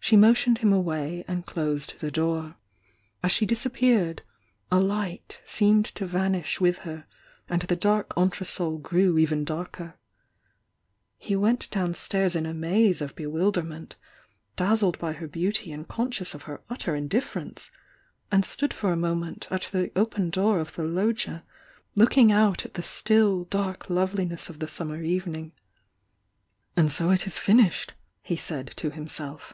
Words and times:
She 0.00 0.16
motioned 0.16 0.58
him 0.58 0.72
away, 0.72 1.22
and 1.28 1.44
closed 1.44 1.98
thd 1.98 2.14
door. 2.14 2.54
As 3.22 3.30
she 3.30 3.44
disappeared, 3.44 4.22
a 4.72 4.80
light 4.80 5.42
seemed 5.44 5.84
to 5.86 6.06
vanish 6.06 6.60
witii 6.60 6.76
her 6.76 7.06
and 7.46 7.60
the 7.62 7.76
dark 7.76 8.14
entresol 8.16 8.78
grew 8.80 9.18
even 9.18 9.44
darker. 9.44 9.98
He 11.18 11.36
went 11.36 11.68
downstairs 11.68 12.34
in 12.34 12.46
a 12.46 12.54
maze 12.54 13.02
of 13.02 13.16
bewilderment, 13.16 13.96
dazzled 14.56 14.98
by 14.98 15.12
her 15.12 15.28
beauty 15.28 15.72
and 15.72 15.86
conscious 15.86 16.32
of 16.32 16.44
her 16.44 16.62
utter 16.70 16.96
indifference,— 16.96 17.70
and 18.32 18.46
stood 18.46 18.72
for 18.72 18.90
a 18.92 18.96
moment 18.96 19.46
at 19.50 19.68
the 19.72 19.92
open 19.94 20.30
door 20.30 20.58
of 20.58 20.74
the 20.74 20.84
loggia, 20.84 21.44
looking 21.94 22.32
out 22.32 22.64
at 22.64 22.74
the 22.74 22.82
still, 22.82 23.44
dark 23.44 23.90
loveliness 23.90 24.48
of 24.48 24.60
the 24.60 24.68
summer 24.68 25.02
evening. 25.02 25.52
"And 26.78 26.88
BO 26.96 27.10
it 27.10 27.26
is 27.26 27.38
finished!" 27.38 27.92
he 28.22 28.36
said 28.36 28.68
to 28.76 28.88
himself. 28.90 29.52